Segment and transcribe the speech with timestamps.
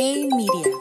[0.00, 0.76] Hey Media.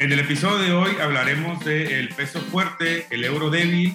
[0.00, 3.94] En el episodio de hoy hablaremos del peso fuerte, el euro débil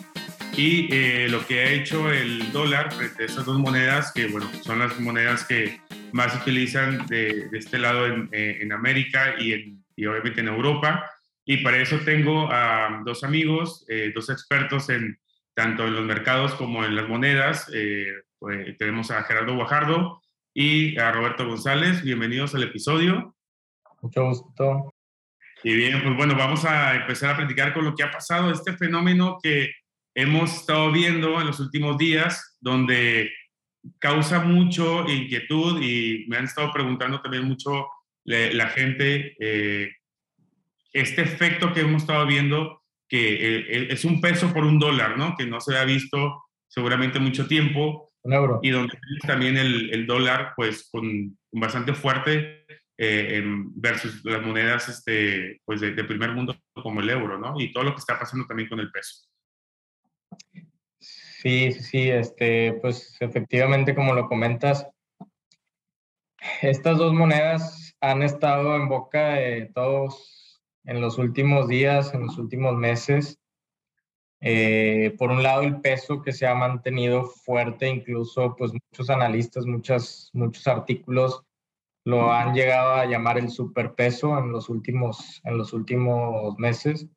[0.56, 4.50] y eh, lo que ha hecho el dólar frente a estas dos monedas que, bueno,
[4.62, 5.82] son las monedas que
[6.14, 10.48] más se utilizan de, este lado en, eh, en América y, en, y, obviamente en
[10.48, 11.06] Europa.
[11.44, 15.20] Y para eso tengo a dos amigos, eh, dos expertos en
[15.54, 17.70] tanto en los mercados como en las monedas.
[18.40, 20.22] Pues, tenemos a Gerardo Guajardo
[20.54, 22.04] y a Roberto González.
[22.04, 23.36] Bienvenidos al episodio.
[24.02, 24.94] Mucho gusto.
[25.64, 28.74] Y bien, pues bueno, vamos a empezar a platicar con lo que ha pasado, este
[28.78, 29.72] fenómeno que
[30.16, 33.32] hemos estado viendo en los últimos días, donde
[34.00, 37.88] causa mucho inquietud y me han estado preguntando también mucho
[38.24, 39.92] la, gente eh,
[40.94, 45.36] este efecto que hemos estado viendo, que eh, es un peso por un dólar, ¿no?
[45.36, 48.60] Que no se ha visto seguramente mucho tiempo un euro.
[48.62, 52.66] Y donde también el, el dólar, pues, con, bastante fuerte
[52.98, 53.42] eh,
[53.76, 57.60] versus las monedas este, pues de, primer mundo como el euro, ¿no?
[57.60, 59.26] Y todo lo que está pasando también con el peso.
[61.00, 64.86] Sí, sí, sí, este, pues efectivamente, como lo comentas,
[66.62, 72.38] estas dos monedas han estado en boca de todos en los últimos días, en los
[72.38, 73.39] últimos meses.
[74.42, 79.66] Eh, por un lado, el peso que se ha mantenido fuerte, incluso pues muchos analistas,
[79.66, 81.44] muchas, muchos artículos
[82.06, 87.08] lo han llegado a llamar el superpeso en los últimos, en los últimos meses.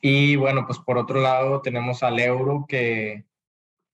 [0.00, 3.26] Y bueno, pues por otro lado tenemos al euro que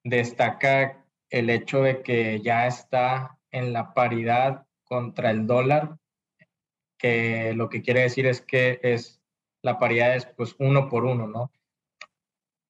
[0.04, 5.98] destaca el hecho de que ya está en la paridad contra el dólar,
[6.98, 9.20] que lo que quiere decir es que es
[9.62, 11.50] la paridad es pues uno por uno, ¿no?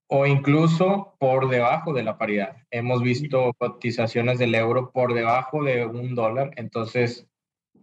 [0.08, 2.56] O incluso por debajo de la paridad.
[2.70, 7.26] Hemos visto cotizaciones del euro por debajo de un dólar, entonces,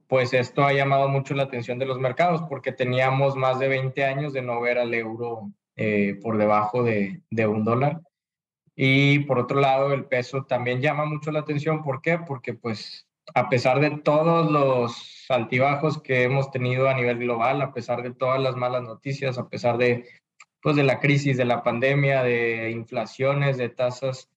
[0.07, 4.05] pues esto ha llamado mucho la atención de los mercados porque teníamos más de 20
[4.05, 8.01] años de no ver al euro eh, por debajo de, de, un dólar.
[8.75, 11.83] Y por otro lado, el peso también llama mucho la atención.
[11.83, 12.19] ¿Por qué?
[12.19, 17.73] Porque pues a pesar de todos los altibajos que hemos tenido a nivel global, a
[17.73, 20.05] pesar de todas las malas noticias, a pesar de
[20.63, 24.31] pues, de la crisis, de la pandemia, de inflaciones, de tasas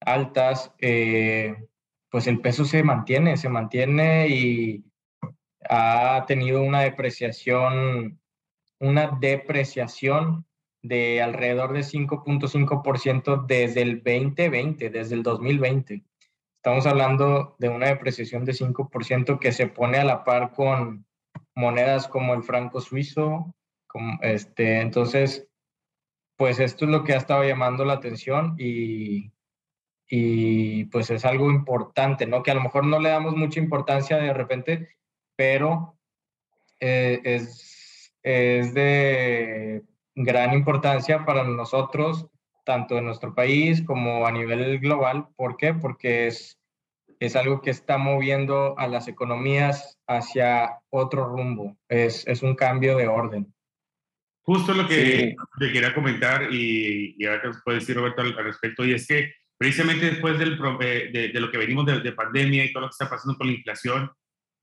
[0.00, 1.56] altas, eh,
[2.10, 4.84] pues el peso se mantiene, se mantiene y
[5.68, 8.20] ha tenido una depreciación,
[8.78, 10.46] una depreciación
[10.82, 16.04] de alrededor de 5.5% desde el 2020, desde el 2020.
[16.56, 21.06] Estamos hablando de una depreciación de 5% que se pone a la par con
[21.54, 23.55] monedas como el franco suizo,
[24.22, 25.48] este, entonces,
[26.36, 29.32] pues esto es lo que ha estado llamando la atención y,
[30.08, 32.42] y pues es algo importante, ¿no?
[32.42, 34.88] Que a lo mejor no le damos mucha importancia de repente,
[35.36, 35.98] pero
[36.80, 39.82] eh, es, es de
[40.14, 42.26] gran importancia para nosotros,
[42.64, 45.28] tanto en nuestro país como a nivel global.
[45.36, 45.74] ¿Por qué?
[45.74, 46.58] Porque es,
[47.20, 51.76] es algo que está moviendo a las economías hacia otro rumbo.
[51.88, 53.54] Es, es un cambio de orden.
[54.46, 58.84] Justo lo que te quería comentar y, y ahora que puede decir Roberto al, respecto,
[58.84, 62.72] y es que precisamente después del, eh, de, de, lo que venimos de, pandemia y
[62.72, 64.12] todo lo que está pasando con la inflación,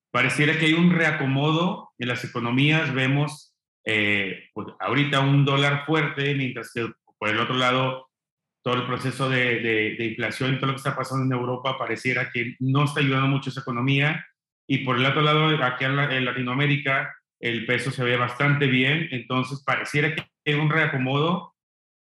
[0.09, 2.93] pareciera que hay un reacomodo en las economías.
[2.93, 3.53] Vemos
[3.85, 8.09] eh, pues, ahorita un dólar fuerte, mientras que por el otro lado
[8.63, 9.59] todo el proceso de,
[9.97, 13.27] de, inflación y todo lo que está pasando en Europa pareciera que no está ayudando
[13.27, 14.25] mucho esa economía.
[14.65, 17.13] Y por el otro lado, aquí en Latinoamérica,
[17.43, 21.53] el peso se ve bastante bien, entonces pareciera que hay un reacomodo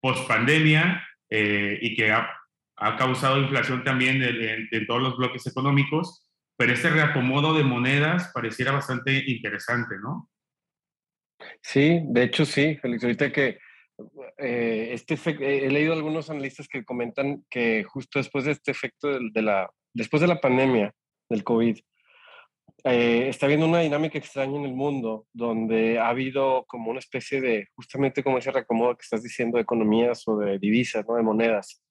[0.00, 2.30] post pandemia eh, y que ha,
[2.76, 8.70] ha, causado inflación también en, todos los bloques económicos, pero este reacomodo de monedas pareciera
[8.70, 10.30] bastante interesante, ¿no?
[11.60, 13.58] Sí, de hecho sí, Félix, ahorita que
[14.38, 19.42] eh, este he leído algunos analistas que comentan que justo después de este efecto de
[19.42, 20.94] la, después de la pandemia
[21.28, 21.76] del COVID,
[22.86, 27.40] eh, está habiendo una dinámica extraña en el mundo donde ha habido como una especie
[27.40, 31.14] de, justamente como ese reacomodo que estás diciendo, de economías o de divisas, ¿no?
[31.14, 31.82] de monedas.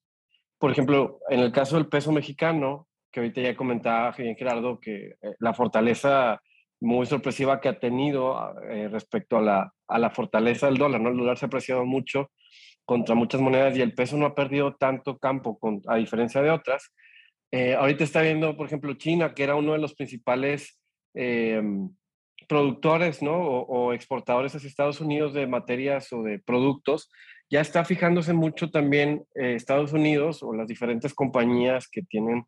[0.59, 5.35] Por ejemplo, en el caso del peso mexicano, que ahorita ya comentaba Gerardo, que eh,
[5.39, 6.39] la fortaleza
[6.79, 11.09] muy sorpresiva que ha tenido eh, respecto a la, a la fortaleza del dólar, ¿no?
[11.09, 12.29] El dólar se ha apreciado mucho
[12.85, 16.51] contra muchas monedas y el peso no ha perdido tanto campo con, a diferencia de
[16.51, 16.93] otras.
[17.51, 20.82] ahorita está viendo, por ejemplo, China, que era uno de los principales
[21.13, 21.89] Em,
[22.47, 23.35] productores ¿no?
[23.35, 27.09] O, exportadores hacia Estados Unidos de materias o de productos,
[27.49, 32.45] ya está fijándose mucho también eh, Estados Unidos o las diferentes compañías que tienen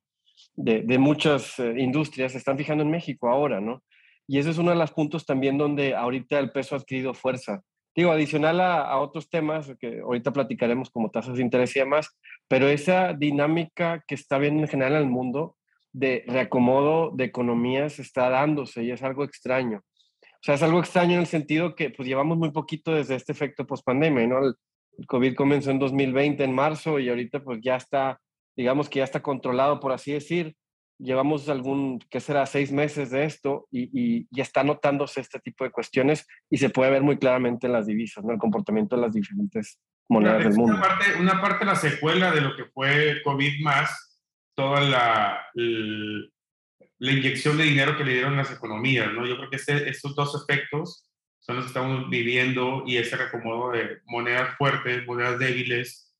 [0.55, 3.83] de, muchas eh, industrias se están fijando en México ahora, ¿no?
[4.27, 7.61] Y ese es uno de los puntos también donde ahorita el peso ha adquirido fuerza.
[7.95, 12.09] Digo, adicional a, otros temas que ahorita platicaremos como tasas de interés y demás,
[12.47, 15.55] pero esa dinámica que está viendo en general en el mundo
[15.95, 19.77] de reacomodo de economías está dándose y es algo extraño.
[19.77, 23.31] O sea, es algo extraño en el sentido que pues llevamos muy poquito desde este
[23.31, 24.39] efecto post-pandemia, ¿no?
[24.39, 24.55] El,
[24.97, 28.19] el COVID comenzó en 2020, en marzo, y ahorita pues ya está,
[28.57, 30.55] digamos que ya está controlado, por así decir.
[30.97, 35.65] Llevamos algún, ¿qué será?, seis meses de esto y, y, y, está notándose este tipo
[35.65, 38.31] de cuestiones y se puede ver muy claramente en las divisas, ¿no?
[38.31, 40.73] El comportamiento de las diferentes monedas del mundo.
[40.73, 44.14] Una parte, una parte la secuela de lo que fue COVID más,
[44.55, 49.25] toda la, la, inyección de dinero que le dieron las economías, ¿no?
[49.25, 51.09] Yo creo que este, estos dos aspectos
[51.39, 56.15] son los que estamos viviendo y ese reacomodo de monedas fuertes, monedas débiles,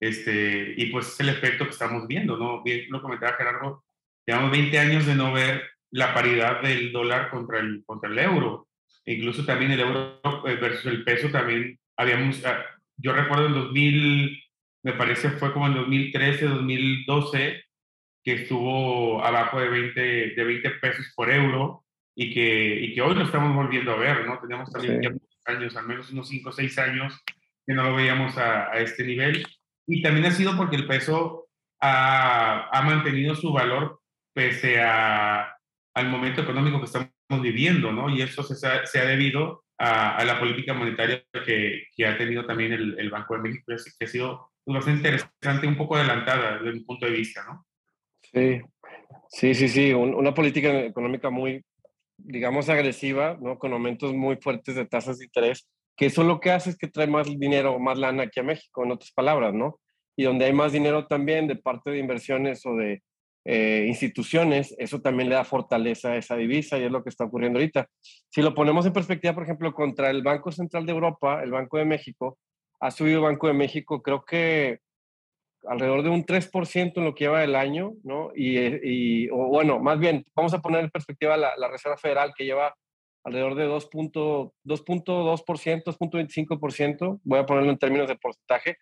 [0.00, 2.62] este, y pues es el efecto que estamos viendo, ¿no?
[2.62, 3.84] Bien lo comentaba Gerardo,
[4.26, 8.68] llevamos 20 años de no ver la paridad del dólar contra el, contra el euro,
[9.04, 12.64] e incluso también el euro eh, versus el peso también habíamos, ah,
[12.96, 14.42] yo recuerdo en 2000,
[14.82, 17.64] me parece fue como en 2013, 2012,
[18.26, 20.00] que estuvo abajo de 20,
[20.34, 24.26] de 20 pesos por euro, y que, y que hoy lo estamos volviendo a ver,
[24.26, 24.40] ¿no?
[24.40, 27.22] Teníamos también muchos años, al menos unos 5 o 6 años,
[27.64, 29.46] que no lo veíamos a, a, este nivel.
[29.86, 31.46] Y también ha sido porque el peso
[31.80, 34.00] ha, ha mantenido su valor
[34.34, 35.56] pese a,
[35.94, 38.10] al momento económico que estamos viviendo, ¿no?
[38.10, 42.44] Y eso se, se ha debido a, a, la política monetaria que, que ha tenido
[42.44, 46.72] también el, el, Banco de México, que ha sido bastante interesante, un poco adelantada desde
[46.72, 47.65] mi punto de vista, ¿no?
[48.36, 48.60] Sí,
[49.30, 51.64] sí, sí, sí, una política económica muy,
[52.18, 53.58] digamos, agresiva, ¿no?
[53.58, 55.66] Con aumentos muy fuertes de tasas de interés,
[55.96, 58.84] que eso lo que hace es que trae más dinero, más lana aquí a México,
[58.84, 59.80] en otras palabras, ¿no?
[60.18, 63.02] Y donde hay más dinero también de parte de inversiones o de
[63.46, 67.24] eh, instituciones, eso también le da fortaleza a esa divisa y es lo que está
[67.24, 67.88] ocurriendo ahorita.
[68.28, 71.78] Si lo ponemos en perspectiva, por ejemplo, contra el Banco Central de Europa, el Banco
[71.78, 72.36] de México,
[72.80, 74.80] ha subido Banco de México, creo que
[75.68, 78.30] alrededor de un 3% en lo que lleva el año, ¿no?
[78.34, 82.32] Y, y o bueno, más bien, vamos a poner en perspectiva la, la Reserva Federal
[82.36, 82.74] que lleva
[83.24, 88.76] alrededor de 2.2%, 2.25%, voy a ponerlo en términos de porcentaje,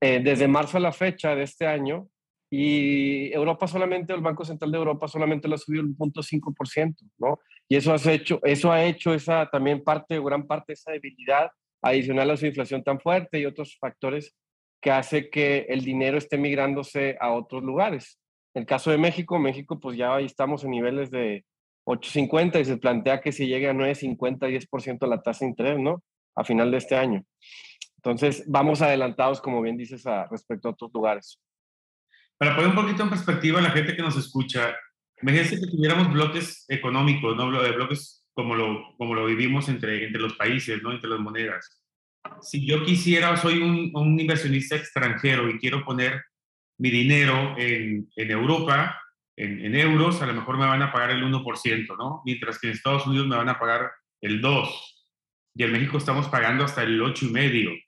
[0.00, 2.06] eh, desde marzo a la fecha de este año,
[2.50, 7.40] y Europa solamente, el Banco Central de Europa solamente lo ha subido un 0.5%, ¿no?
[7.68, 11.50] Y eso, has hecho, eso ha hecho esa también parte, gran parte de esa debilidad
[11.82, 14.36] adicional a su inflación tan fuerte y otros factores
[14.84, 18.20] que hace que el dinero esté migrándose a otros lugares.
[18.52, 21.46] En el caso de México, México pues ya ahí estamos en niveles de
[21.86, 26.02] 8.50 y se plantea que se llegue a 9.50, 10% la tasa de interés, ¿no?
[26.36, 27.24] A final de este año.
[27.96, 31.40] Entonces, vamos adelantados, como bien dices, a, respecto a otros lugares.
[32.36, 34.76] Para poner un poquito en perspectiva a la gente que nos escucha,
[35.22, 37.48] imagínense que tuviéramos bloques económicos, ¿no?
[37.48, 40.92] Bloques como lo, como lo vivimos entre, entre los países, ¿no?
[40.92, 41.83] Entre las monedas
[42.40, 46.22] si yo quisiera, soy un, inversionista extranjero y quiero poner
[46.78, 49.00] mi dinero en, en Europa,
[49.36, 52.22] en, en, euros, a lo mejor me van a pagar el 1%, ¿no?
[52.24, 53.90] Mientras que en Estados Unidos me van a pagar
[54.20, 54.68] el 2%.
[55.56, 57.80] Y en México estamos pagando hasta el 8,5%.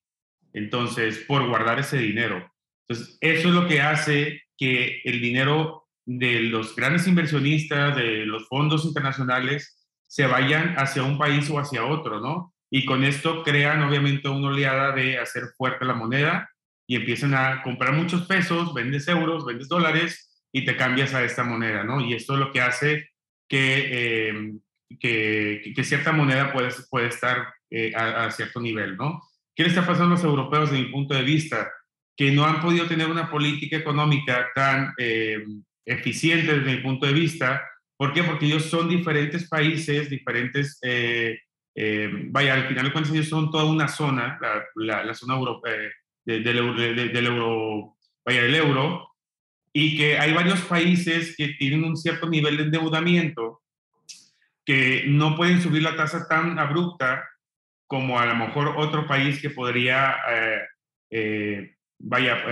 [0.53, 2.51] Entonces, por guardar ese dinero.
[2.89, 8.49] Entonces, eso es lo que hace que el dinero de los grandes inversionistas, de los
[8.49, 12.55] fondos internacionales, se vayan hacia un país o hacia otro, ¿no?
[12.71, 16.51] Y con esto crean obviamente una oleada de hacer fuerte la moneda
[16.87, 21.45] y empiezan a comprar muchos pesos, vendes euros, vendes dólares y te cambias a esta
[21.45, 22.01] moneda, ¿no?
[22.01, 23.11] Y esto es lo que hace
[23.49, 24.53] que, eh,
[25.01, 29.23] que, que, cierta moneda puede, puede estar eh, a, a, cierto nivel, ¿no?
[29.55, 31.71] ¿Qué le está pasando a los europeos desde mi punto de vista?
[32.17, 35.45] Que no han podido tener una política económica tan eh,
[35.85, 37.63] eficiente desde mi punto de vista.
[37.97, 38.23] ¿Por qué?
[38.23, 40.79] Porque ellos son diferentes países, diferentes
[41.79, 44.39] eh, vaya, al final de cuentas ellos son toda una zona,
[44.77, 45.93] la, zona europea, eh,
[46.25, 49.11] de, de, de, del euro, vaya, del euro,
[49.75, 53.61] y que hay varios países que tienen un cierto nivel de endeudamiento
[54.65, 57.23] que no pueden subir la tasa tan abrupta
[57.87, 60.17] como a lo mejor otro país que podría,
[61.11, 62.43] eh, vaya,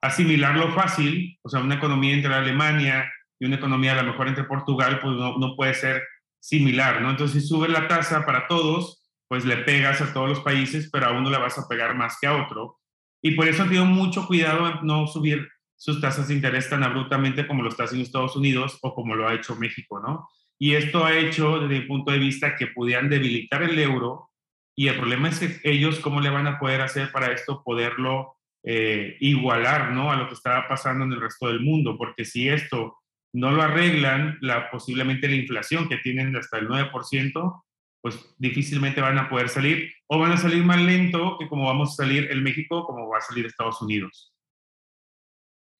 [0.00, 4.44] asimilarlo fácil, o sea, una economía entre Alemania y una economía a lo mejor entre
[4.44, 6.02] Portugal, pues no puede ser
[6.48, 7.10] similar, ¿no?
[7.10, 11.06] Entonces, si subes la tasa para todos, pues le pegas a todos los países, pero
[11.06, 12.78] a uno le vas a pegar más que a otro.
[13.22, 16.82] Y por eso han tenido mucho cuidado en no subir sus tasas de interés tan
[16.82, 20.26] abruptamente como lo está haciendo Estados Unidos o como lo ha hecho México, ¿no?
[20.58, 24.30] Y esto ha hecho, desde mi punto de vista, que pudieran debilitar el euro.
[24.74, 28.36] Y el problema es que ellos, ¿cómo le van a poder hacer para esto, poderlo
[28.64, 30.10] eh, igualar ¿no?
[30.10, 32.96] a lo que estaba pasando en el resto del mundo, porque si esto
[33.32, 37.62] no lo arreglan, la, posiblemente la inflación que tienen hasta el 9%,
[38.00, 41.90] pues difícilmente van a poder salir o van a salir más lento que como vamos
[41.90, 44.32] a salir en México, como va a salir Estados Unidos.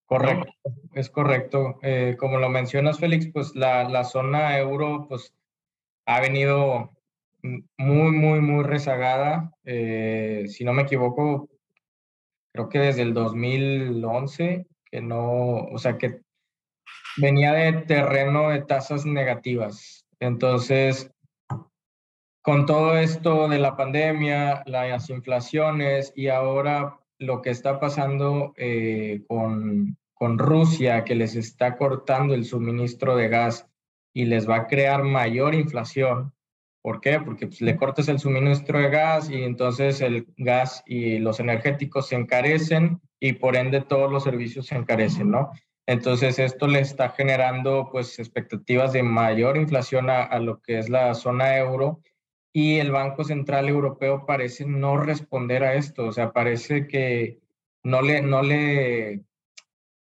[0.06, 0.52] Correcto,
[0.94, 1.78] es correcto.
[1.82, 5.34] Eh, como lo mencionas, Félix, pues la, la, zona euro pues
[6.06, 6.92] ha venido
[7.42, 9.52] muy, muy, muy rezagada.
[9.64, 11.50] Eh, si no me equivoco,
[12.52, 16.22] creo que desde el 2011, que no, o sea, que
[17.18, 20.06] venía de terreno de tasas negativas.
[20.20, 21.10] Entonces,
[22.42, 29.22] con todo esto de la pandemia, las inflaciones y ahora lo que está pasando eh,
[29.28, 33.66] con, con Rusia, que les está cortando el suministro de gas
[34.14, 36.32] y les va a crear mayor inflación.
[36.82, 37.20] ¿Por qué?
[37.20, 42.08] Porque pues, le cortas el suministro de gas y entonces el gas y los energéticos
[42.08, 45.50] se encarecen y por ende todos los servicios se encarecen, ¿no?
[45.88, 51.14] Entonces esto le está generando pues expectativas de mayor inflación a, lo que es la
[51.14, 52.02] zona euro
[52.52, 57.38] y el Banco Central Europeo parece no responder a esto, o sea, parece que
[57.82, 59.24] no le, no le,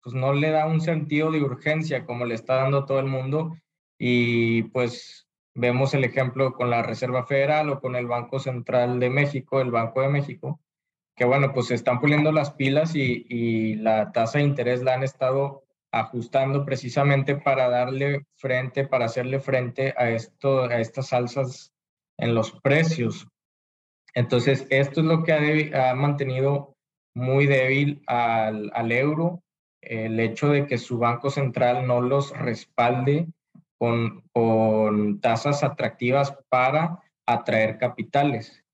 [0.03, 3.57] pues no le da un sentido de urgencia como le está dando todo el mundo.
[3.97, 9.11] Y pues vemos el ejemplo con la Reserva Federal o con el Banco Central de
[9.11, 10.61] México, el Banco de México,
[11.15, 14.95] que bueno, pues se están poniendo las pilas y, y la tasa de interés la
[14.95, 21.73] han estado ajustando precisamente para darle frente, para hacerle frente a, esto, a estas alzas
[22.19, 23.27] en los precios.
[24.15, 26.75] Entonces, esto es lo que ha, mantenido
[27.15, 29.43] muy débil al, al, euro,
[29.83, 33.27] el hecho de que su Banco Central no los respalde
[33.79, 38.65] con, con tasas atractivas para atraer capitales.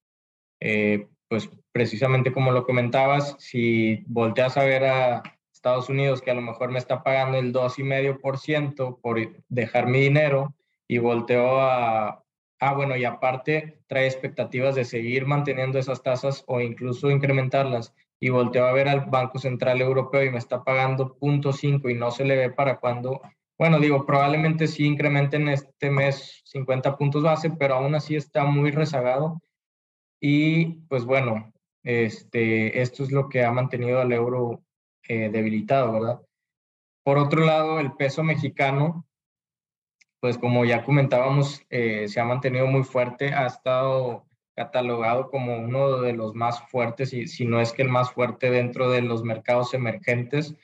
[0.60, 5.22] Eh, pues precisamente como lo comentabas, si volteas a ver a,
[5.62, 10.56] Estados Unidos que a lo mejor me está pagando el 2,5% por dejar mi dinero
[10.88, 12.24] y volteo a,
[12.58, 18.30] ah, bueno, y aparte trae expectativas de seguir manteniendo esas tasas o incluso incrementarlas y
[18.30, 22.24] volteo a ver al Banco Central Europeo y me está pagando 0.5 y no se
[22.24, 23.20] le ve para cuándo.
[23.56, 28.72] Bueno, digo, probablemente sí incrementen este mes 50 puntos base, pero aún así está muy
[28.72, 29.40] rezagado.
[30.20, 31.52] Y pues bueno,
[31.84, 34.64] este, esto es lo que ha mantenido al euro
[35.08, 36.20] eh, debilitado, ¿verdad?
[37.04, 39.06] Por otro lado, el peso mexicano,
[40.20, 46.00] pues como ya comentábamos, eh, se ha mantenido muy fuerte, ha estado catalogado como uno
[46.00, 49.24] de los más fuertes, y si no es que el más fuerte dentro de los
[49.24, 50.54] mercados emergentes.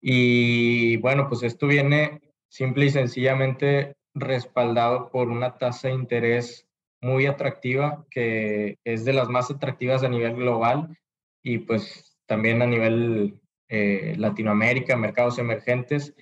[0.00, 6.66] Y bueno, pues esto viene simple y sencillamente respaldado por una tasa de interés
[7.00, 10.98] muy atractiva, que es de las más atractivas a nivel global
[11.42, 16.14] y pues también a nivel eh, Latinoamérica, mercados emergentes,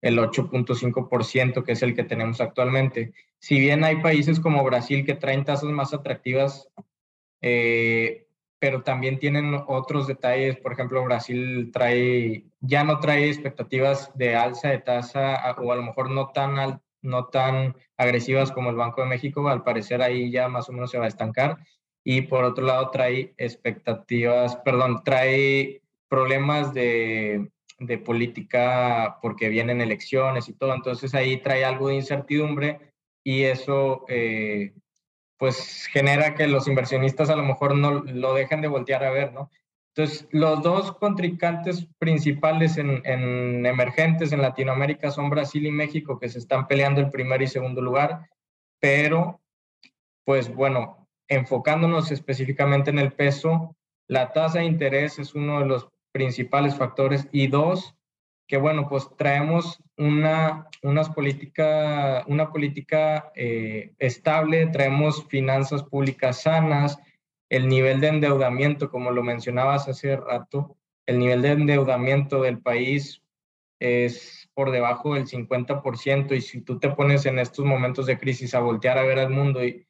[0.00, 3.14] el 8.5%, que es el que tenemos actualmente.
[3.38, 6.68] Si bien hay países como Brasil que traen tasas más atractivas,
[7.40, 8.26] eh,
[8.58, 10.56] pero también tienen otros detalles.
[10.56, 15.82] Por ejemplo, Brasil trae, ya no trae expectativas de alza de tasa o a lo
[15.82, 19.46] mejor no tan, no tan agresivas como el Banco de México.
[19.48, 21.58] Al parecer ahí ya más o menos se va a estancar.
[22.02, 25.82] Y por otro lado trae expectativas, perdón, trae
[26.14, 32.92] problemas de, de política porque vienen elecciones y todo, entonces ahí trae algo de incertidumbre
[33.24, 34.74] y eso eh,
[35.38, 39.32] pues genera que los inversionistas a lo mejor no lo dejen de voltear a ver,
[39.32, 39.50] ¿no?
[39.96, 46.28] Entonces, los dos contrincantes principales en, en, emergentes en Latinoamérica son Brasil y México, que
[46.28, 48.28] se están peleando el primer y segundo lugar,
[48.80, 49.40] pero,
[50.24, 53.76] pues bueno, enfocándonos específicamente en el peso,
[54.08, 57.28] la tasa de interés es uno de los principales factores.
[57.32, 57.96] Y dos,
[58.46, 66.98] que bueno, pues traemos una, unas política, una política eh, estable, traemos finanzas públicas sanas,
[67.50, 73.22] el nivel de endeudamiento, como lo mencionabas hace rato, el nivel de endeudamiento del país
[73.80, 78.54] es por debajo del 50% y si tú te pones en estos momentos de crisis
[78.54, 79.84] a voltear a ver al mundo y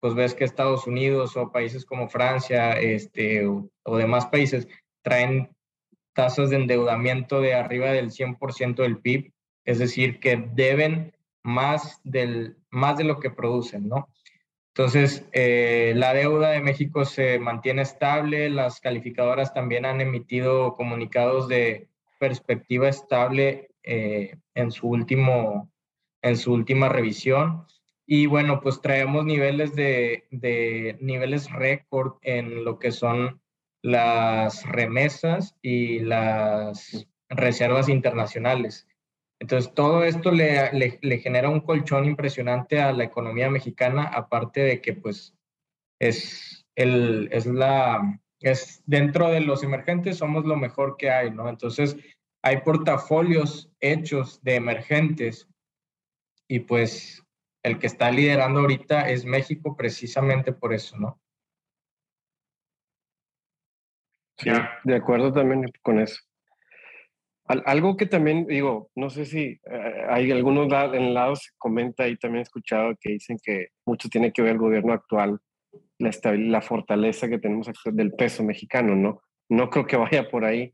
[0.00, 4.66] pues ves que Estados Unidos o países como Francia este, o, o demás países
[5.02, 5.50] traen
[6.16, 9.32] tasas de endeudamiento de arriba del 100% del PIB,
[9.64, 14.08] es decir, que deben más, del, más de lo que producen, ¿no?
[14.74, 21.48] Entonces, eh, la deuda de México se mantiene estable, las calificadoras también han emitido comunicados
[21.48, 25.70] de perspectiva estable eh, en, su último,
[26.22, 27.66] en su última revisión.
[28.06, 33.40] Y bueno, pues traemos niveles de, de niveles récord en lo que son
[33.86, 38.88] las remesas y las reservas internacionales.
[39.40, 44.80] Entonces, todo esto le, le, genera un colchón impresionante a la economía mexicana, aparte de
[44.80, 45.36] que, pues,
[46.00, 51.48] es, el, es la, es dentro de los emergentes somos lo mejor que hay, ¿no?
[51.48, 51.96] Entonces,
[52.42, 55.48] hay portafolios hechos de emergentes
[56.48, 57.22] y pues
[57.62, 61.20] el que está liderando ahorita es México precisamente por eso, ¿no?
[64.38, 64.50] Sí,
[64.84, 66.20] de acuerdo también con eso.
[67.46, 72.40] algo que también digo, no sé si eh, hay algunos en lados comenta y también
[72.40, 75.38] he escuchado que dicen que mucho tiene que ver el gobierno actual,
[75.98, 79.22] la, la fortaleza que tenemos del peso mexicano, ¿no?
[79.48, 80.72] No creo que vaya por ahí.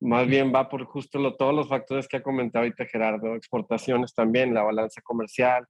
[0.00, 4.14] Más bien va por justo lo, todos los factores que ha comentado ahorita Gerardo, exportaciones
[4.14, 5.66] también, la balanza comercial,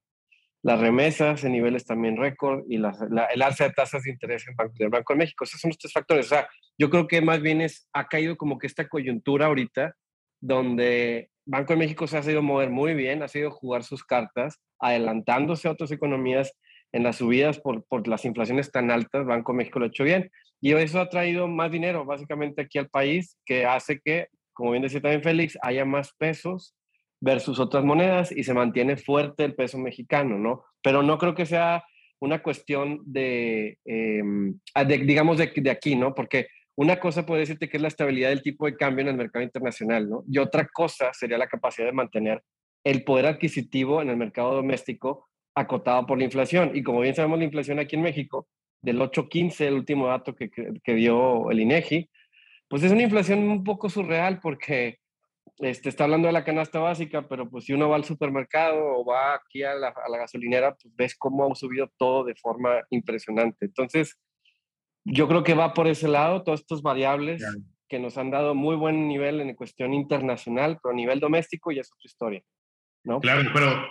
[0.62, 2.92] las remesas en niveles también récord y la,
[3.33, 5.45] el alza de tasas de interés en Banco, del Banco de México.
[5.45, 6.26] Esos son los tres factores.
[6.26, 9.97] O sea, yo creo que más bien es, ha caído como que esta coyuntura ahorita
[10.40, 14.61] donde Banco de México se ha sabido mover muy bien, ha sabido jugar sus cartas,
[14.78, 16.52] adelantándose a otras economías
[16.92, 20.04] en las subidas por, por las inflaciones tan altas, Banco de México lo ha hecho
[20.04, 20.31] bien.
[20.61, 24.83] Y eso ha traído más dinero básicamente aquí al país, que hace que, como bien
[24.83, 26.76] decía también Félix, haya más pesos
[27.23, 30.64] versus otras monedas y se mantiene fuerte el peso mexicano, ¿no?
[30.83, 31.85] Pero no creo que sea
[32.21, 34.59] una cuestión de, em,
[35.07, 36.14] digamos, de, de, aquí, ¿no?
[36.14, 39.17] Porque una cosa puede decirte que es la estabilidad del tipo de cambio en el
[39.17, 40.25] mercado internacional, ¿no?
[40.29, 42.43] Y otra cosa sería la capacidad de mantener
[42.85, 46.73] el poder adquisitivo en el mercado doméstico acotado por la inflación.
[46.75, 48.49] Y como bien sabemos, la inflación aquí en México,
[48.81, 52.11] del 8.15, el último dato que, que dio el INEGI,
[52.67, 54.99] pues es una inflación un poco surreal porque
[55.59, 59.05] este, está hablando de la canasta básica, pero pues si uno va al supermercado o
[59.05, 63.67] va aquí a la, gasolinera, pues ves cómo ha subido todo de forma impresionante.
[63.67, 64.19] Entonces,
[65.05, 67.45] yo creo que va por ese lado, todas estas variables
[67.89, 71.83] que nos han dado muy buen nivel en cuestión internacional, pero a nivel doméstico ya
[71.83, 72.43] es otra historia.
[73.05, 73.21] ¿no?
[73.21, 73.89] Claro, pero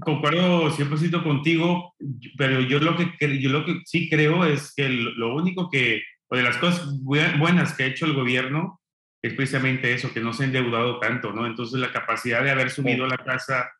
[0.00, 1.94] concuerdo 100% contigo,
[2.36, 6.36] pero yo lo que, yo lo que sí creo es que lo único que, o
[6.36, 8.80] de las cosas buenas que ha hecho el gobierno,
[9.24, 11.46] es precisamente eso, que no se ha endeudado tanto, ¿no?
[11.46, 13.72] Entonces la capacidad de haber subido la casa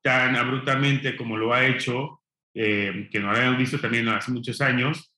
[0.00, 2.22] tan abruptamente como lo ha hecho,
[2.54, 5.12] eh, que no lo habíamos visto también hace muchos años,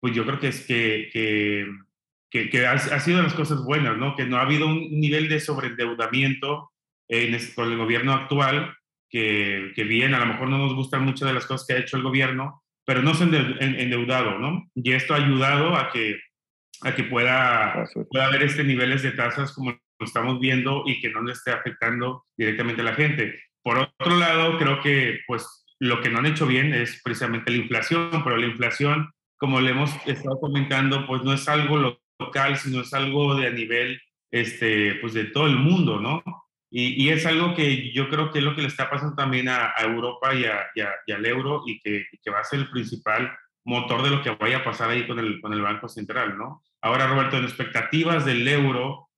[0.00, 4.16] pues yo creo que es que, que, que, ha, sido de las cosas buenas, ¿no?
[4.16, 6.72] Que no ha habido un nivel de sobreendeudamiento
[7.06, 8.76] en con el gobierno actual,
[9.08, 11.78] que, que, bien, a lo mejor no nos gustan mucho de las cosas que ha
[11.78, 14.68] hecho el gobierno, pero no se han endeudado, ¿no?
[14.74, 16.18] Y esto ha ayudado a que
[16.84, 21.10] a que pueda, pueda haber este niveles de tasas como lo estamos viendo y que
[21.10, 23.40] no le esté afectando directamente a la gente.
[23.62, 27.58] Por otro lado, creo que pues lo que no han hecho bien es precisamente la
[27.58, 32.82] inflación, pero la inflación, como le hemos estado comentando, pues no es algo local, sino
[32.82, 36.22] es algo de a nivel este, pues de todo el mundo, ¿no?
[36.70, 39.48] Y, y, es algo que yo creo que es lo que le está pasando también
[39.48, 43.32] a, Europa y, a, y, al euro y que, que, va a ser el principal
[43.64, 46.64] motor de lo que vaya a pasar ahí con el, con el Banco Central, ¿no?
[46.84, 49.08] Ahora, Roberto, en expectativas del euro,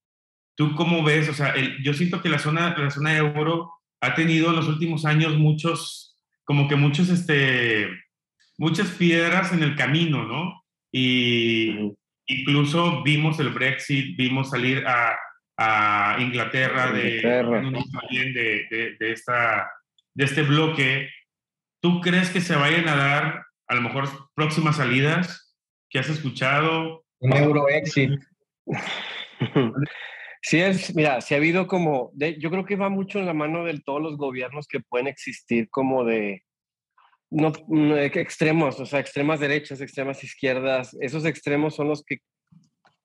[0.56, 1.28] ¿tú cómo ves?
[1.28, 1.52] O sea,
[1.82, 6.16] yo siento que la zona, la zona euro ha tenido en los últimos años muchos,
[6.44, 7.88] como que muchos, este,
[8.56, 10.62] muchas piedras en el camino, ¿no?
[10.92, 11.92] Y
[12.26, 15.18] incluso vimos el Brexit, vimos salir a,
[15.58, 17.20] a Inglaterra, de,
[18.70, 19.68] de, de, esta,
[20.14, 21.10] de este bloque.
[21.82, 25.56] ¿Tú crees que se vayan a dar a lo mejor próximas salidas
[25.90, 27.05] que has escuchado?
[27.26, 28.10] Un euro exit.
[30.42, 33.34] Sí, es, mira, si ha habido como, de, yo creo que va mucho en la
[33.34, 36.44] mano de todos los gobiernos que pueden existir como de,
[37.30, 37.52] no,
[37.96, 42.18] extremos, o sea, extremas derechas, extremas izquierdas, esos extremos son los que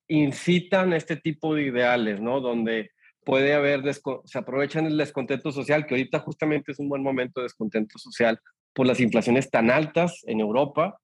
[0.07, 2.41] incitan este tipo de ideales, ¿no?
[2.41, 2.91] Donde
[3.25, 7.45] puede haber, se aprovechan el descontento social, que ahorita justamente es un buen momento de
[7.45, 8.39] descontento social
[8.73, 10.99] por las inflaciones tan altas en Europa,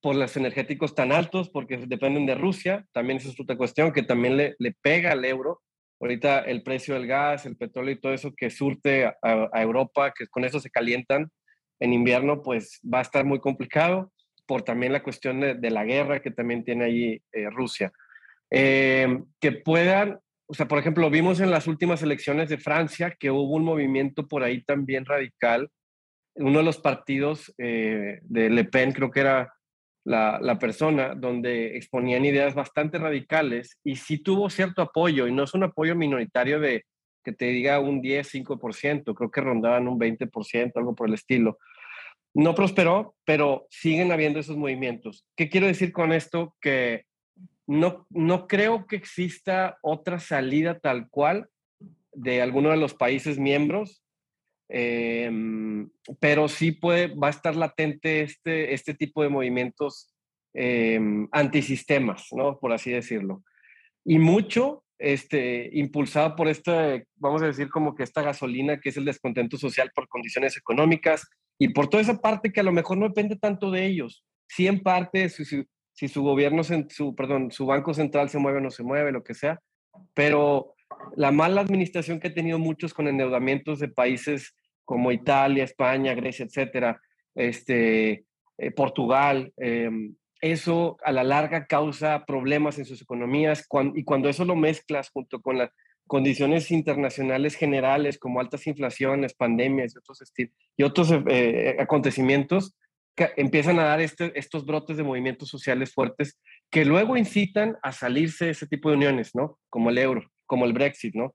[0.00, 4.02] por los energéticos tan altos, porque dependen de Rusia, también esa es otra cuestión que
[4.02, 5.62] también le, le pega al euro.
[6.00, 10.26] Ahorita el precio del gas, el petróleo y todo eso que surte a, Europa, que
[10.26, 11.30] con eso se calientan
[11.80, 14.12] en invierno, pues va a estar muy complicado
[14.46, 17.92] por también la cuestión de, la guerra que también tiene ahí eh, Rusia.
[18.50, 23.30] Eh, que puedan, o sea, por ejemplo, vimos en las últimas elecciones de Francia que
[23.30, 25.70] hubo un movimiento por ahí también radical.
[26.34, 29.55] Uno de los partidos eh, de Le Pen, creo que era
[30.06, 35.54] la, persona, donde exponían ideas bastante radicales y sí tuvo cierto apoyo, y no es
[35.54, 36.84] un apoyo minoritario de
[37.24, 41.58] que te diga un 10, 5%, creo que rondaban un 20%, algo por el estilo.
[42.34, 45.26] No prosperó, pero siguen habiendo esos movimientos.
[45.34, 46.54] ¿Qué quiero decir con esto?
[46.60, 47.04] Que
[47.66, 51.48] no, no creo que exista otra salida tal cual
[52.12, 54.04] de alguno de los países miembros,
[54.68, 55.88] em,
[56.20, 60.14] pero sí puede, va a estar latente este, este tipo de movimientos
[60.54, 62.58] em, antisistemas, ¿no?
[62.58, 63.42] Por así decirlo.
[64.04, 68.96] Y mucho este, impulsado por esta, vamos a decir, como que esta gasolina que es
[68.96, 72.98] el descontento social por condiciones económicas y por toda esa parte que a lo mejor
[72.98, 74.24] no depende tanto de ellos.
[74.48, 75.44] Sí, en parte, si,
[75.92, 79.24] si su gobierno, su, perdón, su banco central se mueve o no se mueve, lo
[79.24, 79.60] que sea,
[80.14, 80.75] pero
[81.16, 84.54] la mala administración que ha tenido muchos con endeudamientos de países
[84.84, 87.00] como Italia, España, Grecia, etcétera,
[87.34, 88.24] este,
[88.58, 94.44] eh, Portugal, em, eso a la larga causa problemas en sus economías y cuando eso
[94.44, 95.70] lo mezclas junto con las
[96.06, 100.22] condiciones internacionales generales como altas inflaciones, pandemias y otros,
[100.82, 102.76] otros eh, acontecimientos,
[103.36, 106.38] empiezan a dar este, estos brotes de movimientos sociales fuertes
[106.70, 109.58] que luego incitan a salirse de ese tipo de uniones, ¿no?
[109.70, 111.34] Como el euro, como el Brexit, ¿no?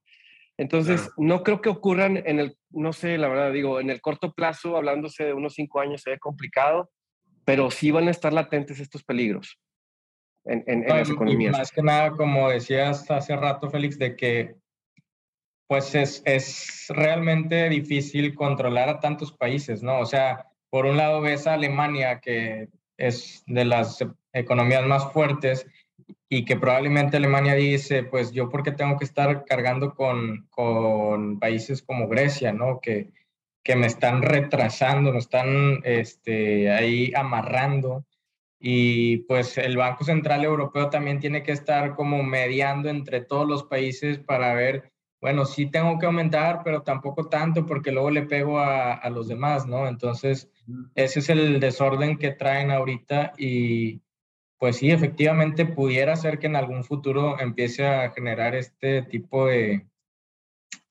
[0.58, 4.34] Entonces, no creo que ocurran en el, no sé, la verdad digo, en el corto
[4.34, 6.92] plazo, hablándose de unos cinco años, se ve complicado,
[7.46, 9.60] pero sí van a estar latentes estos peligros
[10.46, 11.58] en, en, las economías.
[11.58, 14.56] más que nada, como decías hace rato, Félix, de que
[15.68, 20.00] pues es, es realmente difícil controlar a tantos países, ¿no?
[20.00, 25.66] O sea, por un lado ves a Alemania, que es de las economías más fuertes,
[26.30, 31.82] y que probablemente Alemania dice, pues yo porque tengo que estar cargando con, con países
[31.82, 32.80] como Grecia, ¿no?
[32.80, 33.12] Que,
[33.64, 38.06] que me están retrasando, me están este, ahí amarrando.
[38.60, 43.64] Y pues el Banco Central Europeo también tiene que estar como mediando entre todos los
[43.64, 48.60] países para ver, bueno, sí tengo que aumentar, pero tampoco tanto porque luego le pego
[48.60, 49.88] a, a los demás, ¿no?
[49.88, 50.50] Entonces,
[50.96, 54.02] ese es el desorden que traen ahorita y
[54.62, 59.88] pues sí, efectivamente pudiera ser que en algún futuro empiece a generar este tipo de,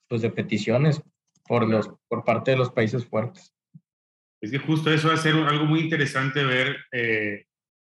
[0.09, 1.01] pues de peticiones
[1.47, 3.55] por, los, por parte de los países fuertes.
[4.41, 7.45] Es que justo eso va a ser algo muy interesante ver eh,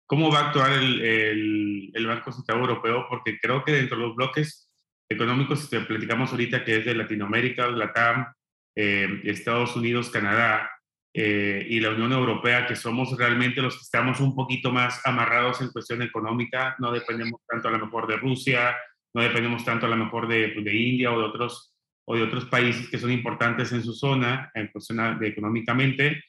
[0.04, 4.14] cómo va a actuar el, el, Banco Central Europeo, porque creo que dentro de los
[4.14, 4.70] bloques
[5.08, 8.26] económicos que platicamos ahorita, que es de Latinoamérica, LATAM,
[8.76, 10.70] eh, Estados Unidos, Canadá
[11.12, 15.60] eh, y la Unión Europea, que somos realmente los que estamos un poquito más amarrados
[15.60, 18.76] en cuestión económica, no dependemos tanto a lo mejor de Rusia,
[19.14, 21.74] no dependemos tanto a lo mejor de, pues, de India o de otros
[22.06, 26.24] o de otros países que son importantes en su zona, en cuestión de económicamente,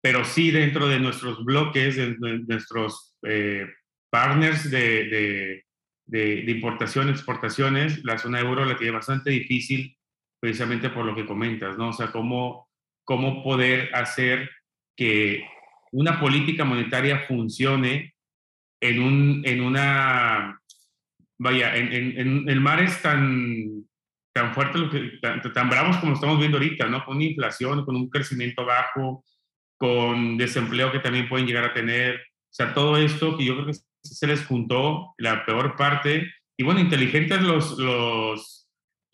[0.00, 3.66] pero sí dentro de nuestros bloques, de, nuestros eh,
[4.10, 5.64] partners de,
[6.06, 9.96] de, de, importación, exportaciones, la zona euro la tiene bastante difícil
[10.40, 11.88] precisamente por lo que comentas, ¿no?
[11.88, 12.68] O sea, cómo,
[13.04, 14.50] cómo poder hacer
[14.96, 15.44] que
[15.90, 18.14] una política monetaria funcione
[18.80, 20.60] en, un, en una,
[21.38, 23.84] vaya, en, en, en el mar es tan,
[24.32, 27.04] tan fuerte, lo que, tan, bravos como estamos viendo ahorita, ¿no?
[27.04, 29.24] Con inflación, con un crecimiento bajo,
[29.76, 32.16] con desempleo que también pueden llegar a tener.
[32.16, 36.32] O sea, todo esto que yo creo que se les juntó la peor parte.
[36.56, 38.68] Y bueno, inteligentes los, los,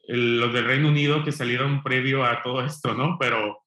[0.07, 3.17] los del Reino Unido que salieron previo a todo esto, ¿no?
[3.19, 3.65] Pero,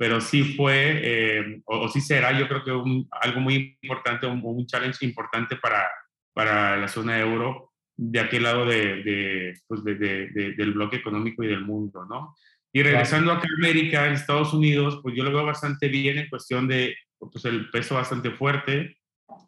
[0.00, 4.40] pero sí fue, eh, o, sí será, yo creo que un, algo muy importante, un,
[4.42, 5.90] un challenge importante para,
[6.32, 11.48] para la zona euro de aquel lado de, pues de, de, del bloque económico y
[11.48, 12.34] del mundo, ¿no?
[12.72, 16.30] Y regresando acá a América, en Estados Unidos, pues yo lo veo bastante bien en
[16.30, 18.96] cuestión de pues el peso bastante fuerte.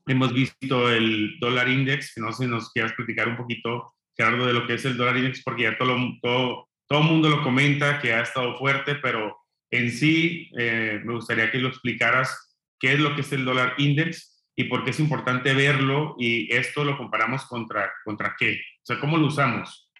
[0.07, 4.45] Hemos visto el dólar index, que no sé si nos quieras platicar un poquito, Gerardo,
[4.45, 7.43] de lo que es el dólar index, porque ya todo, todo, todo el mundo lo
[7.43, 9.41] comenta, que ha estado fuerte, pero
[9.73, 13.75] en sí eh, me gustaría que lo explicaras qué es lo que es el dólar
[13.79, 18.85] index y por qué es importante verlo y esto lo comparamos contra, contra qué, o
[18.85, 19.91] sea, ¿cómo lo usamos?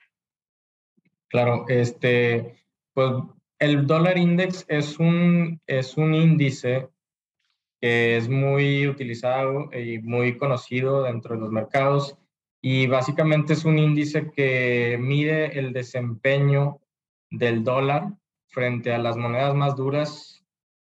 [1.29, 3.15] Claro, este, pues
[3.59, 6.89] el dólar index es un, es un índice
[7.81, 12.19] que es muy utilizado y muy conocido dentro de los mercados
[12.61, 16.81] y básicamente es un índice que mide el desempeño
[17.31, 18.13] del dólar
[18.53, 20.45] frente a las monedas más duras,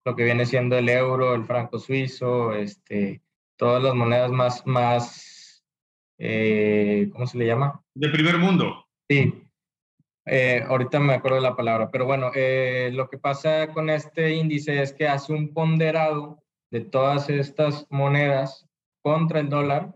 [0.05, 3.21] lo que viene siendo el euro, el franco suizo, este,
[3.57, 5.33] todas las monedas más, más
[6.17, 7.81] eh, ¿cómo se le llama?
[7.95, 8.85] De primer mundo.
[9.09, 9.33] Sí.
[10.25, 14.33] Eh, ahorita me acuerdo de la palabra, pero bueno, eh, lo que pasa con este
[14.33, 18.65] índice es que hace un ponderado de todas estas monedas
[19.01, 19.95] contra el dólar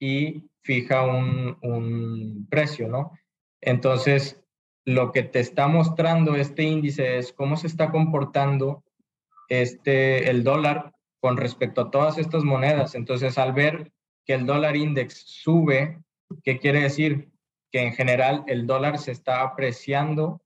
[0.00, 3.12] y fija un, un precio, ¿no?
[3.60, 4.42] Entonces,
[4.84, 8.82] lo que te está mostrando este índice es cómo se está comportando
[9.48, 12.94] este, el dólar con respecto a todas estas monedas.
[12.94, 13.92] Entonces, al ver
[14.24, 16.00] que el dólar index sube,
[16.44, 17.30] ¿qué quiere decir?
[17.70, 20.40] Que en general el dólar se está apreciando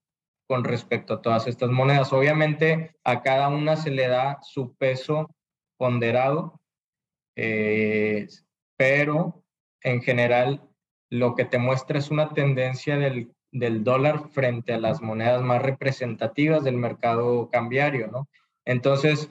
[0.49, 2.13] con respecto a todas estas monedas.
[2.13, 5.35] Obviamente a cada una se le da su peso
[5.79, 6.61] ponderado,
[7.37, 8.27] eh,
[8.77, 9.43] pero
[9.83, 10.69] en general
[11.11, 15.63] lo que te muestra es una tendencia del, del, dólar frente a las monedas más
[15.63, 18.29] representativas del mercado cambiario, ¿no?
[18.65, 19.31] Entonces,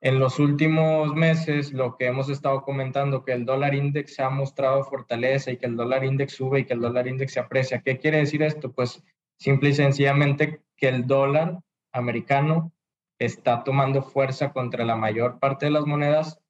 [0.00, 4.82] en los últimos meses, lo que hemos estado comentando, que el dólar index ha mostrado
[4.84, 7.82] fortaleza y que el dólar index sube y que el dólar index se aprecia.
[7.82, 8.72] ¿Qué quiere decir esto?
[8.72, 9.02] Pues
[9.38, 11.60] simple y sencillamente que el dólar
[11.92, 12.72] americano
[13.18, 16.40] está tomando fuerza contra la mayor parte de las monedas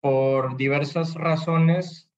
[0.00, 2.08] por diversas razones,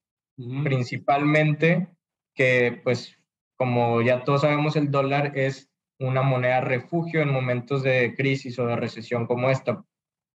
[0.63, 1.89] principalmente
[2.35, 3.19] que pues
[3.63, 5.71] como ya todos sabemos el dólar es
[6.01, 9.85] una moneda refugio en momentos de crisis o de recesión como esta.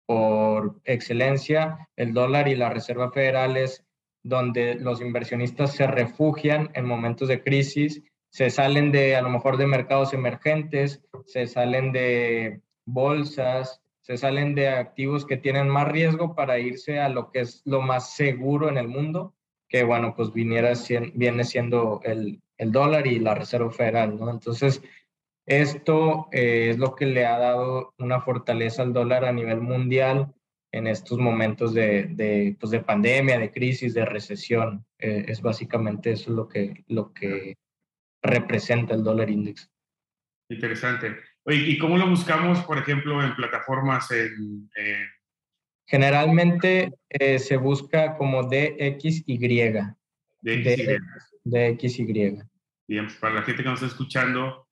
[0.06, 3.84] Por excelencia, el dólar y la Reserva Federal es
[4.22, 9.56] donde los inversionistas se refugian en momentos de crisis, se salen de a lo mejor
[9.56, 16.36] de mercados emergentes, se salen de bolsas, se salen de activos que tienen más riesgo
[16.36, 19.34] para irse a lo que es lo más seguro en el mundo,
[19.68, 20.74] que bueno, pues viniera,
[21.12, 24.30] viene siendo el, el dólar y la Reserva Federal, ¿no?
[24.30, 24.82] Entonces,
[25.46, 30.34] esto eh, es lo que le ha dado una fortaleza al dólar a nivel mundial
[30.72, 34.84] en estos momentos de, de, pues de pandemia, de crisis, de recesión.
[34.98, 37.56] Eh, es básicamente eso lo que, lo que
[38.22, 39.70] representa el dólar index.
[40.50, 41.16] Interesante.
[41.44, 44.10] Oye, ¿y cómo lo buscamos, por ejemplo, en plataformas?
[44.10, 44.68] En,
[45.88, 49.94] Generalmente eh, se busca como DXY.
[50.46, 50.98] DXY.
[51.44, 52.38] DXY.
[52.88, 54.68] Bien, pues para la gente que nos está escuchando,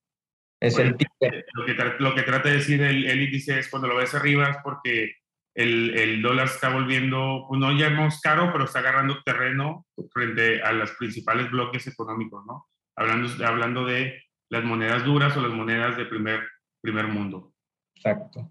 [0.60, 4.14] es el Lo que, lo que trata de decir el, índice es cuando lo ves
[4.14, 5.16] arriba es porque
[5.54, 10.62] el, el, dólar está volviendo, pues no ya más caro, pero está agarrando terreno frente
[10.62, 12.66] a los principales bloques económicos, ¿no?
[12.96, 16.48] Hablando, hablando de las monedas duras o las monedas de primer,
[16.80, 17.52] primer mundo.
[17.96, 18.50] Exacto.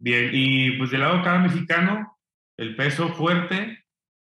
[0.00, 2.18] Bien, y pues del lado cada mexicano,
[2.56, 3.77] el peso fuerte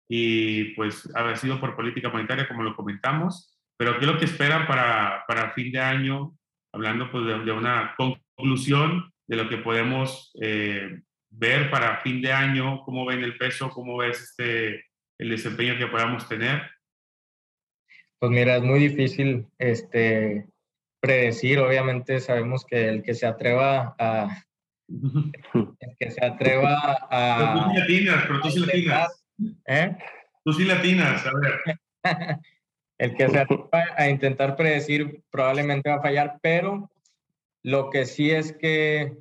[0.09, 4.25] y pues ha sido por política monetaria, como lo comentamos, pero ¿qué es lo que
[4.25, 6.37] esperan para, para fin de año
[6.73, 12.81] hablando pues, de, una conclusión de lo que podemos eh, ver para fin de año,
[12.83, 14.85] cómo ven el peso, cómo ves este,
[15.19, 16.69] el desempeño que podamos tener.
[18.19, 20.47] Pues mira, es muy difícil este,
[21.01, 24.43] predecir, obviamente sabemos que el que se atreva a...
[25.79, 27.37] El que se atreva a...
[27.37, 29.16] Pero tú sí latinas, pero tú sí latinas.
[29.65, 29.95] ¿Eh?
[30.43, 31.79] Tú sí latinas, a ver.
[32.97, 36.89] El que se atreva a intentar predecir probablemente va a fallar, pero
[37.63, 39.17] lo que sí es que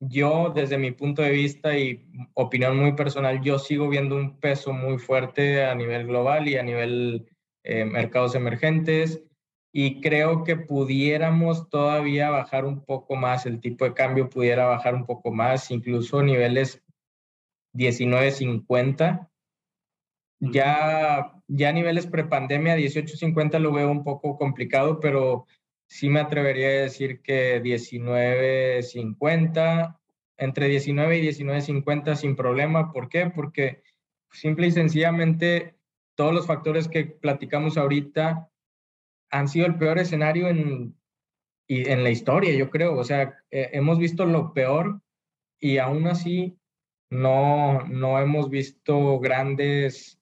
[0.00, 4.72] yo, desde mi punto de vista y opinión muy personal, yo sigo viendo un peso
[4.72, 7.28] muy fuerte a nivel global y a nivel
[7.62, 9.22] eh, mercados emergentes
[9.72, 14.94] y creo que pudiéramos todavía bajar un poco más, el tipo de cambio pudiera bajar
[14.94, 16.82] un poco más, incluso niveles
[17.74, 19.31] 19.50
[20.50, 25.46] ya, ya a niveles prepandemia, 18.50 lo veo un poco complicado, pero
[25.86, 30.00] sí me atrevería a decir que 19.50,
[30.38, 32.90] entre 19 y 19.50 sin problema.
[32.90, 33.30] ¿Por qué?
[33.30, 33.84] Porque
[34.32, 35.76] simple y sencillamente
[36.16, 38.50] todos los factores que platicamos ahorita
[39.30, 40.96] han sido el peor escenario en,
[41.68, 42.96] en la historia, yo creo.
[42.96, 45.00] O sea, eh, hemos visto lo peor
[45.60, 46.58] y aún así
[47.10, 50.18] no, no hemos visto grandes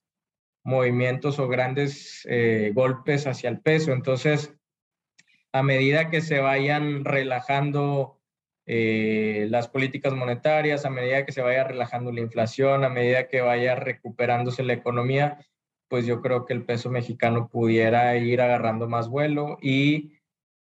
[0.71, 3.93] movimientos o grandes eh, golpes hacia el peso.
[3.93, 4.55] Entonces,
[5.53, 8.21] a medida que se vayan relajando
[8.67, 13.41] eh, las políticas monetarias, a medida que se vaya relajando la inflación, a medida que
[13.41, 15.45] vaya recuperándose la economía,
[15.89, 20.13] pues yo creo que el peso mexicano pudiera ir agarrando más vuelo y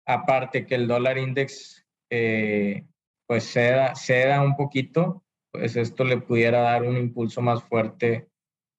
[0.06, 2.84] aparte que el dólar index eh,
[3.26, 8.28] pues ceda, ceda un poquito, pues esto le pudiera dar un impulso más fuerte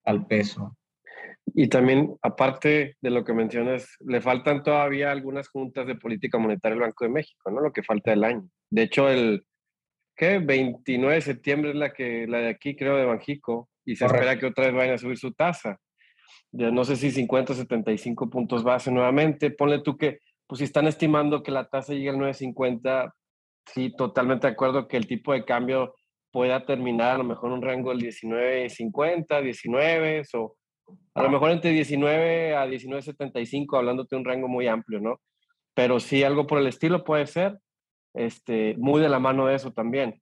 [0.04, 0.78] al peso.
[1.54, 6.76] Y también, aparte de lo que mencionas, le faltan todavía algunas juntas de política monetaria
[6.76, 7.62] al Banco de México, ¿no?
[7.62, 8.50] Lo que falta del año.
[8.70, 9.46] De hecho, el
[10.16, 10.40] ¿qué?
[10.40, 14.38] 29 de septiembre es la, que, la de aquí, creo, de Banjico, y se espera
[14.40, 15.80] que otra vez vayan a subir su tasa.
[16.52, 19.52] Ya no sé si 50 o 75 puntos base nuevamente.
[19.52, 23.14] Ponle tú que, pues si están estimando que la tasa llegue al 9.50,
[23.68, 25.96] sí, totalmente de acuerdo que el tipo de cambio
[26.32, 30.56] pueda terminar a lo mejor en un rango del 19.50, 19 o
[31.14, 35.22] a lo mejor entre 19 a 19.75, hablándote de un rango muy amplio, ¿no?
[35.74, 37.60] Pero sí, algo por el estilo puede ser,
[38.14, 40.22] este, muy de la mano de eso también.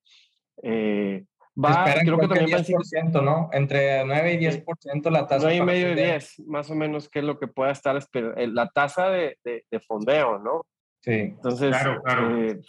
[0.62, 3.50] Eh, Va, creo que también 10%, ¿no?
[3.54, 5.46] Entre 9 y 10% la tasa.
[5.46, 8.48] 9 y medio y 10, más o menos, que es lo que pueda estar eh,
[8.48, 10.66] la tasa de, de, fondeo, ¿no?
[11.02, 11.12] Sí.
[11.12, 12.44] Entonces, claro, claro.
[12.44, 12.60] Eh,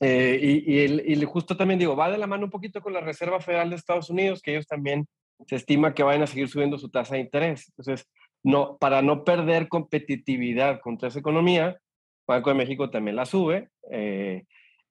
[0.00, 2.94] eh, y, y, el, y, justo también digo, va de la mano un poquito con
[2.94, 5.06] la Reserva Federal de Estados Unidos, que ellos también
[5.46, 7.68] se estima que vayan a seguir subiendo su tasa de interés.
[7.70, 8.08] Entonces,
[8.42, 11.78] no, para no perder competitividad contra esa economía,
[12.26, 13.68] Banco de México también la sube.
[13.90, 14.44] Eh,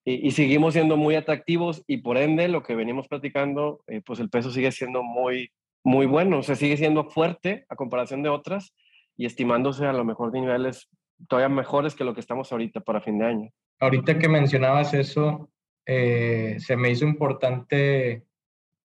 [0.05, 4.29] y, seguimos siendo muy atractivos y por ende lo que venimos platicando, eh, pues el
[4.29, 5.51] peso sigue siendo muy,
[5.83, 8.73] muy bueno, o sea, sigue siendo fuerte a comparación de otras
[9.17, 10.89] y estimándose a lo mejor de niveles
[11.27, 13.49] todavía mejores que lo que estamos ahorita para fin de año.
[13.79, 15.49] Ahorita que mencionabas eso,
[15.85, 18.23] eh, se me hizo importante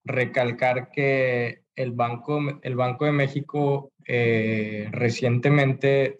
[0.04, 6.16] recalcar que el Banco, el Banco de México eh, recientemente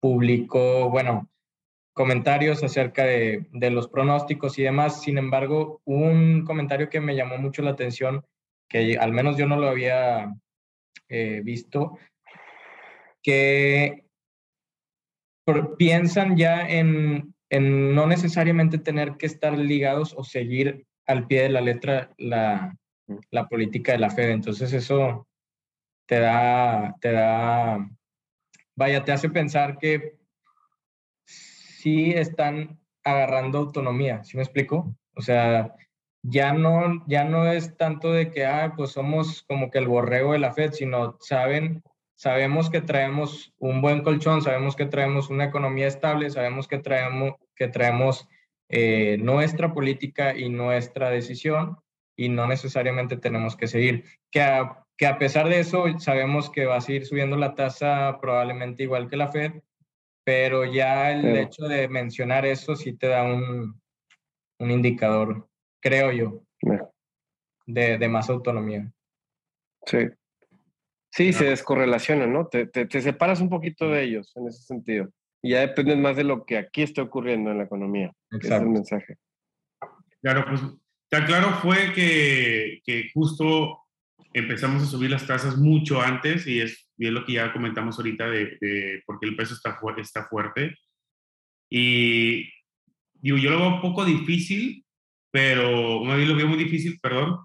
[0.00, 1.28] publicó, bueno,
[1.92, 5.02] comentarios acerca de, de, los pronósticos y demás.
[5.02, 8.24] Sin embargo, un comentario que me llamó mucho la atención,
[8.68, 10.32] que al menos yo no lo había
[11.08, 11.98] eh, visto,
[13.22, 14.04] que
[15.78, 21.48] piensan ya en, en, no necesariamente tener que estar ligados o seguir al pie de
[21.48, 22.76] la letra la,
[23.30, 24.30] la política de la Fed.
[24.30, 25.26] Entonces eso
[26.06, 27.90] te da, te da,
[28.76, 30.16] vaya, te hace pensar que
[31.24, 34.94] sí están agarrando autonomía, ¿sí me explico?
[35.14, 35.74] O sea,
[36.22, 40.32] ya no, ya no es tanto de que, ah, pues somos como que el borrego
[40.32, 41.82] de la Fed, sino saben,
[42.16, 47.34] sabemos que traemos un buen colchón, sabemos que traemos una economía estable, sabemos que traemos,
[47.54, 48.28] que traemos
[48.68, 51.78] eh, nuestra política y nuestra decisión
[52.16, 54.04] y no necesariamente tenemos que seguir.
[54.30, 58.18] Que a, que a pesar de eso, sabemos que va a seguir subiendo la tasa
[58.20, 59.52] probablemente igual que la Fed,
[60.24, 63.80] pero ya el hecho de mencionar eso sí te da un,
[64.58, 65.48] un indicador,
[65.80, 66.42] creo yo,
[67.66, 68.92] de, de, más autonomía.
[69.86, 70.08] Sí.
[71.10, 72.46] Sí, se descorrelaciona, ¿no?
[72.48, 75.08] Te, te, separas un poquito de ellos en ese sentido.
[75.42, 78.12] Y ya dependes más de lo que aquí está ocurriendo en la economía.
[78.30, 78.56] Exacto.
[78.56, 79.16] es el mensaje.
[80.20, 80.60] Claro, pues
[81.08, 83.78] tan claro fue que, que justo
[84.32, 88.58] empezamos a subir las tasas mucho antes y es, lo que ya comentamos ahorita de,
[88.60, 90.74] de porque el peso está, está fuerte.
[91.70, 92.50] Y
[93.14, 94.84] digo, yo lo veo un poco difícil,
[95.30, 97.38] pero una vez lo veo muy difícil, perdón,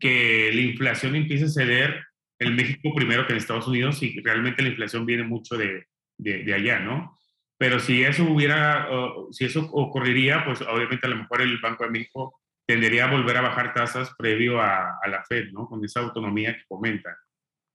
[0.00, 2.04] que la inflación empiece a ceder
[2.40, 5.86] en México primero que en Estados Unidos y realmente la inflación viene mucho de,
[6.18, 7.17] de, de allá, ¿no?
[7.58, 8.88] Pero si eso hubiera,
[9.32, 13.36] si eso ocurriría, pues obviamente a lo mejor el Banco de México tendería a volver
[13.36, 15.66] a bajar tasas previo a, la Fed, ¿no?
[15.66, 17.16] Con esa autonomía que comenta.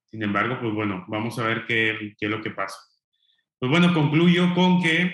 [0.10, 2.78] Sin embargo, pues bueno, vamos a ver qué, qué es lo que pasa.
[3.60, 5.13] Pues bueno, concluyo con que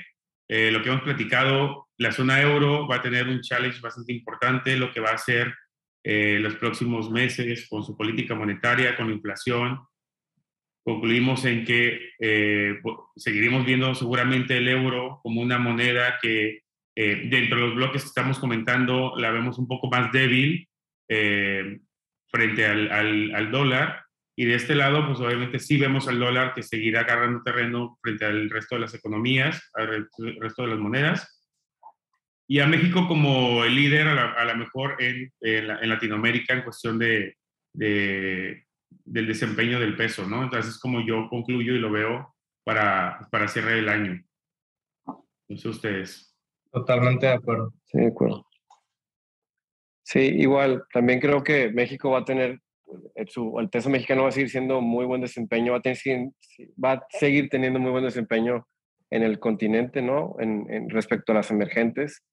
[0.49, 4.75] eh, lo que hemos platicado, la zona euro va a tener un challenge bastante importante,
[4.75, 5.53] lo que va a hacer
[6.03, 9.79] eh, los próximos meses con su política monetaria, con la inflación.
[10.89, 12.82] Concluimos en que eh,
[13.15, 16.63] seguiremos viendo seguramente el euro como una moneda que
[16.95, 20.67] eh, dentro de los bloques que estamos comentando, la vemos un poco más débil
[21.08, 21.78] eh,
[22.32, 22.91] frente al,
[23.36, 24.04] al, dólar.
[24.36, 28.25] Y de este lado, pues obviamente sí vemos al dólar que seguirá agarrando terreno frente
[28.25, 31.47] al resto de las economías, al resto de las monedas.
[32.47, 37.36] Y a México como el líder a lo mejor en, en, Latinoamérica en cuestión de,
[38.89, 40.43] del desempeño del peso, ¿no?
[40.43, 44.21] Entonces es como yo concluyo y lo veo para, para cierre del año.
[45.06, 46.36] No sé ustedes.
[46.71, 47.73] Totalmente de acuerdo.
[47.86, 48.45] Sí, de acuerdo.
[50.04, 52.60] Sí, igual, también creo que México va a tener,
[53.15, 55.99] eh, su, el peso mexicano va a seguir siendo muy buen desempeño, va a, tener,
[56.84, 58.67] va a seguir teniendo muy buen desempeño
[59.12, 60.36] en el continente, ¿no?
[60.39, 62.23] En, en, respecto a las emergentes.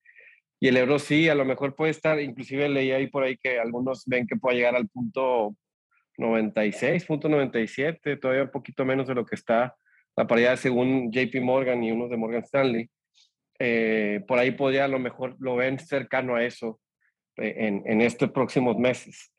[0.61, 3.59] Y el euro sí, a lo mejor puede estar, inclusive leí ahí por ahí que
[3.59, 5.55] algunos ven que puede llegar al punto
[6.19, 9.77] 96, punto 97, todavía un poquito menos de lo que está
[10.17, 12.89] la paridad según JP Morgan y unos de Morgan Stanley.
[13.59, 16.81] Eh, por ahí podría a lo mejor lo ven cercano a eso
[17.37, 19.33] eh, en, en estos próximos meses.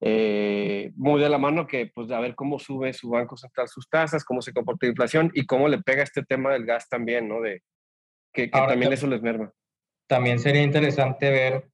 [0.00, 3.88] Eh, muy de la mano que, pues, a ver cómo sube su Banco Central sus
[3.88, 7.28] tasas, cómo se comporta la inflación y cómo le pega este tema del gas también,
[7.28, 7.40] ¿no?
[7.40, 7.62] De,
[8.32, 9.52] que, también eso les merma.
[10.06, 11.70] También sería interesante ver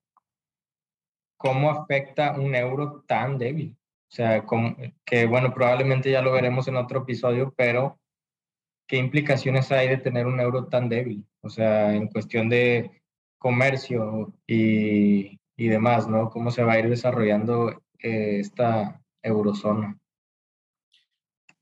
[1.36, 3.76] cómo afecta un euro tan débil.
[4.12, 4.44] O sea,
[5.06, 7.98] que bueno, probablemente ya lo veremos en otro episodio, pero
[8.86, 11.24] ¿qué implicaciones hay de tener un euro tan débil?
[11.40, 13.02] O sea, en cuestión de
[13.38, 16.28] comercio y, y demás, ¿no?
[16.28, 19.98] ¿Cómo se va a ir desarrollando eh, esta eurozona?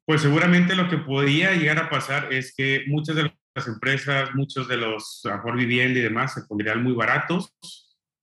[0.05, 4.67] Pues seguramente lo que podría llegar a pasar es que muchas de las empresas, muchos
[4.67, 7.55] de los, a mejor vivienda y demás, se pondrían muy baratos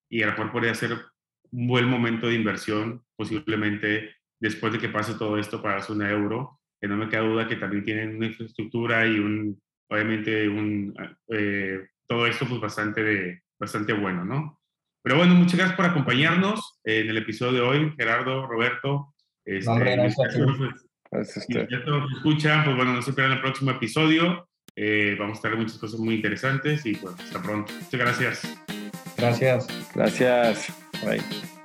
[0.09, 0.97] y a lo mejor podría ser
[1.49, 6.59] un buen momento de inversión, posiblemente después de que pase todo esto para un euro,
[6.79, 9.59] que no me queda duda que también tienen una infraestructura y un,
[9.89, 10.93] obviamente un,
[11.29, 14.61] eh, todo esto pues bastante, de, bastante bueno, ¿no?
[15.03, 19.13] Pero bueno, muchas gracias por acompañarnos en el episodio de hoy, Gerardo, Roberto.
[19.45, 20.38] Este, Hombre, gracias,
[21.09, 24.49] gracias si ya todos escuchan, pues bueno, no se pierdan el próximo episodio.
[24.75, 27.71] Eh, vamos a tener muchas cosas muy interesantes y pues hasta pronto.
[27.73, 28.57] Muchas gracias.
[29.17, 29.67] Gracias.
[29.95, 30.73] Gracias.
[31.03, 31.57] Bye.